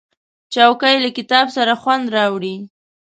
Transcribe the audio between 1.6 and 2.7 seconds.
خوند راوړي.